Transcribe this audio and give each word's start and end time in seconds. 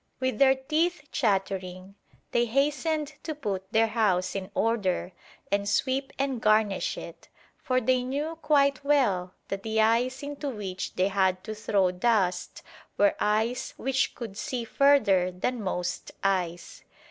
With 0.19 0.39
their 0.39 0.55
teeth 0.55 1.07
chattering, 1.11 1.93
they 2.31 2.45
hastened 2.45 3.13
to 3.21 3.35
put 3.35 3.71
their 3.71 3.85
house 3.89 4.33
in 4.33 4.49
order 4.55 5.11
and 5.51 5.69
sweep 5.69 6.11
and 6.17 6.41
garnish 6.41 6.97
it, 6.97 7.27
for 7.59 7.79
they 7.79 8.01
knew 8.01 8.35
quite 8.41 8.83
well 8.83 9.35
that 9.49 9.61
the 9.61 9.79
eyes 9.79 10.23
into 10.23 10.49
which 10.49 10.95
they 10.95 11.09
had 11.09 11.43
to 11.43 11.53
throw 11.53 11.91
dust 11.91 12.63
were 12.97 13.13
eyes 13.19 13.75
which 13.77 14.15
could 14.15 14.39
see 14.39 14.63
further 14.65 15.29
than 15.31 15.61
most 15.61 16.11
eyes. 16.23 16.83